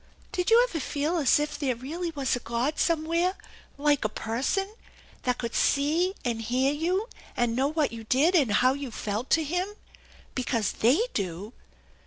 [0.31, 3.37] "Did you ever feel as if there really was a God some where,
[3.77, 4.73] like a person,
[5.21, 9.29] that could see and hear you and know what you did and how you felt
[9.29, 9.75] to Him?
[10.33, 11.53] Because they do.